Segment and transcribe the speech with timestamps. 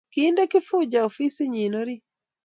[0.13, 2.03] Kiinde Kifuja ofisinyi orit